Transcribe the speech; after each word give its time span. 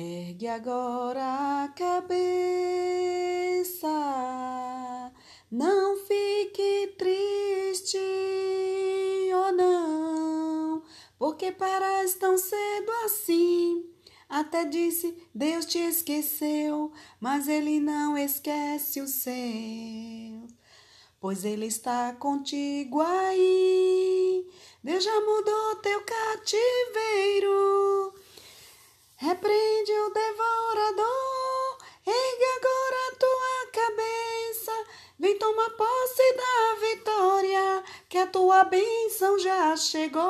Ergue 0.00 0.46
agora 0.46 1.64
a 1.64 1.68
cabeça, 1.70 2.12
não 5.50 5.96
fique 5.96 6.94
triste 6.96 7.98
ou 9.34 9.52
não, 9.54 10.84
porque 11.18 11.50
paras 11.50 12.14
tão 12.14 12.38
cedo 12.38 12.92
assim. 13.06 13.90
Até 14.28 14.64
disse, 14.64 15.20
Deus 15.34 15.66
te 15.66 15.78
esqueceu, 15.80 16.92
mas 17.18 17.48
Ele 17.48 17.80
não 17.80 18.16
esquece 18.16 19.00
o 19.00 19.08
seu, 19.08 20.46
pois 21.18 21.44
Ele 21.44 21.66
está 21.66 22.12
contigo 22.12 23.00
aí. 23.00 24.46
Deus 24.80 25.02
já 25.02 25.20
mudou 25.22 25.74
teu 25.82 26.00
cativeiro. 26.02 27.87
Repreende 29.20 29.90
o 29.90 30.10
devorador, 30.10 31.78
ergue 32.06 32.44
agora 32.56 32.96
a 33.08 33.16
tua 33.16 33.66
cabeça, 33.72 34.72
vem 35.18 35.36
tomar 35.36 35.70
posse 35.70 36.22
da 36.36 36.76
vitória, 36.86 37.82
que 38.08 38.16
a 38.16 38.28
tua 38.28 38.62
bênção 38.62 39.36
já 39.40 39.76
chegou. 39.76 40.28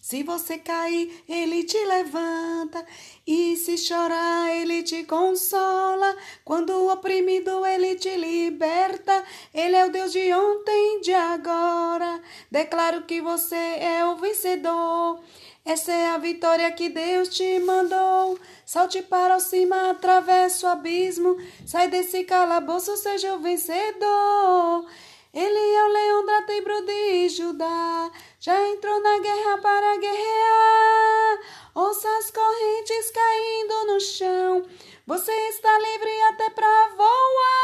Se 0.00 0.22
você 0.22 0.58
cair, 0.58 1.24
ele 1.28 1.64
te 1.64 1.84
levanta, 1.84 2.86
e 3.26 3.56
se 3.56 3.76
chorar, 3.76 4.48
ele 4.54 4.82
te 4.82 5.02
consola. 5.04 6.16
Quando 6.44 6.88
oprimido, 6.88 7.64
ele 7.64 7.96
te 7.96 8.16
liberta. 8.16 9.24
Ele 9.54 9.74
é 9.74 9.86
o 9.86 9.90
Deus 9.90 10.12
de 10.12 10.32
ontem 10.34 10.98
e 10.98 11.00
de 11.00 11.14
agora. 11.14 12.20
Declaro 12.50 13.02
que 13.04 13.20
você 13.20 13.56
é 13.56 14.04
o 14.04 14.16
vencedor. 14.16 15.20
Essa 15.64 15.92
é 15.92 16.10
a 16.10 16.18
vitória 16.18 16.72
que 16.72 16.88
Deus 16.88 17.28
te 17.28 17.60
mandou. 17.60 18.36
Salte 18.66 19.00
para 19.00 19.36
o 19.36 19.40
cima, 19.40 19.90
atravessa 19.90 20.66
o 20.66 20.70
abismo. 20.70 21.36
Sai 21.64 21.86
desse 21.88 22.24
calabouço, 22.24 22.96
seja 22.96 23.34
o 23.34 23.38
vencedor. 23.38 24.84
Ele 25.32 25.74
é 25.76 25.84
o 25.84 25.88
leão 25.88 26.26
da 26.26 26.42
tribo 26.42 26.82
de 26.82 27.28
Judá. 27.28 28.10
Já 28.40 28.68
entrou 28.68 29.00
na 29.02 29.18
guerra 29.20 29.58
para 29.58 29.96
guerrear. 29.98 31.38
Ouça 31.74 32.08
as 32.18 32.30
correntes 32.30 33.10
caindo 33.12 33.86
no 33.86 34.00
chão. 34.00 34.66
Você 35.06 35.32
está 35.32 35.78
livre 35.78 36.22
até 36.22 36.50
para 36.50 36.88
voar. 36.96 37.61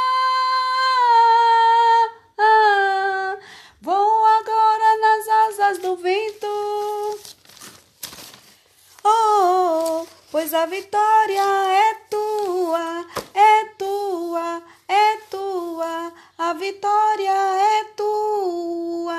Pois 10.39 10.55
a 10.55 10.67
vitória 10.67 11.43
é 11.43 11.95
tua, 12.09 13.05
é 13.35 13.65
tua, 13.77 14.63
é 14.87 15.17
tua, 15.29 16.13
a 16.39 16.53
vitória 16.53 17.33
é 17.33 17.85
tua. 17.97 19.19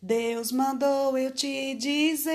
Deus 0.00 0.50
mandou 0.50 1.18
eu 1.18 1.30
te 1.30 1.74
dizer, 1.74 2.32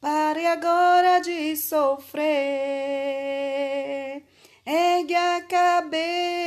pare 0.00 0.46
agora 0.46 1.18
de 1.18 1.56
sofrer, 1.56 2.22
ergue 4.64 5.16
a 5.16 5.42
cabeça 5.42 6.38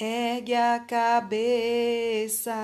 ergue 0.00 0.54
a 0.54 0.80
cabeça. 0.80 2.54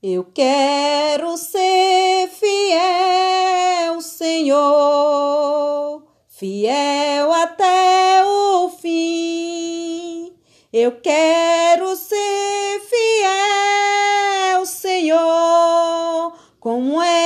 Eu 0.00 0.24
quero 0.32 1.36
ser 1.36 2.28
fiel, 2.28 4.00
Senhor, 4.00 6.04
fiel 6.28 7.32
até 7.32 8.24
o 8.24 8.70
fim. 8.70 10.32
Eu 10.72 11.00
quero 11.00 11.96
ser 11.96 12.80
fiel, 12.88 14.64
Senhor, 14.64 16.32
como 16.60 17.02
és 17.02 17.17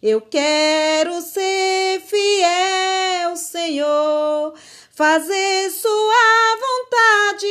Eu 0.00 0.20
quero 0.20 1.20
ser 1.20 2.00
fiel, 2.02 3.34
Senhor, 3.34 4.54
fazer 4.94 5.70
Sua 5.70 6.56
vontade. 6.60 7.46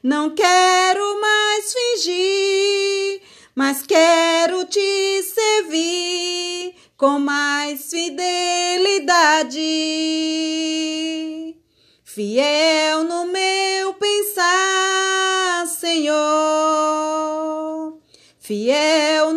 Não 0.00 0.32
quero 0.32 1.20
mais 1.20 1.72
fingir, 1.72 3.20
mas 3.52 3.82
quero 3.82 4.64
te 4.66 5.22
servir 5.24 6.76
com 6.96 7.18
mais 7.18 7.90
fidelidade. 7.90 9.56
Fiel 12.04 13.02
no 13.02 13.26
meu 13.26 13.94
pensar, 13.94 15.66
Senhor, 15.66 16.16
fiel 18.38 19.27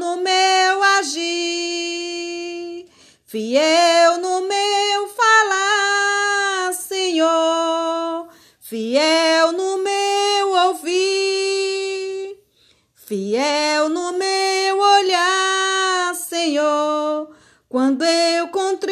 fiel 13.21 13.87
no 13.89 14.13
meu 14.13 14.79
olhar, 14.79 16.15
Senhor, 16.15 17.29
quando 17.69 18.03
eu 18.03 18.47
contribuir, 18.47 18.89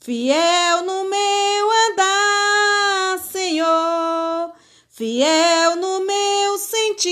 fiel 0.00 0.84
no 0.84 1.02
meu 1.02 1.70
andar, 1.90 3.18
Senhor, 3.32 4.52
fiel 4.88 5.74
no 5.74 5.98
meu 6.06 6.58
sentir. 6.58 7.08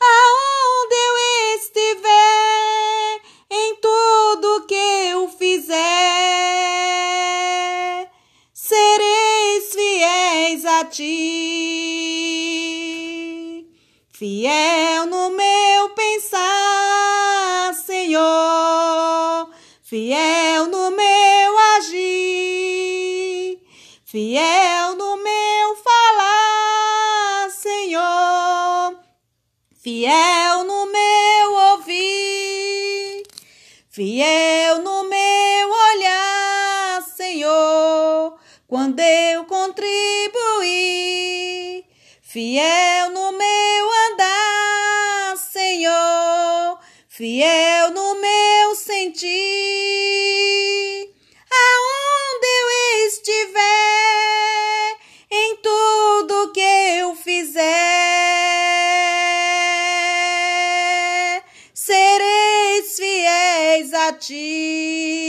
Aonde 0.00 0.94
eu 0.94 1.16
estiver, 1.56 3.20
em 3.50 3.74
tudo 3.80 4.64
que 4.68 5.08
eu 5.10 5.28
fizer, 5.28 5.74
sereis 8.52 9.74
fiéis 9.74 10.64
a 10.64 10.84
ti. 10.84 12.03
Fiel 14.16 15.06
no 15.06 15.30
meu 15.30 15.88
pensar, 15.90 17.74
Senhor, 17.74 19.50
fiel 19.82 20.68
no 20.68 20.92
meu 20.92 21.58
agir, 21.76 23.58
fiel 24.04 24.94
no 24.94 25.16
meu 25.16 25.76
falar, 25.82 27.50
Senhor, 27.50 29.00
fiel 29.82 30.62
no 30.62 30.86
meu 30.86 31.52
ouvir, 31.72 33.24
fiel 33.90 34.78
no 34.78 35.02
meu 35.08 35.70
olhar, 35.90 37.02
Senhor, 37.16 38.38
quando 38.68 39.00
eu 39.00 39.44
contribuir, 39.46 39.84
fiel 42.22 43.10
no 43.10 43.23
fiel 47.16 47.92
no 47.92 48.20
meu 48.20 48.74
sentir. 48.74 49.30
Aonde 51.48 52.46
eu 52.60 52.68
estiver, 53.06 53.60
em 55.30 55.56
tudo 55.62 56.50
que 56.52 56.60
eu 56.60 57.14
fizer, 57.14 57.62
sereis 61.72 62.96
fiéis 62.96 63.94
a 63.94 64.12
ti. 64.14 65.23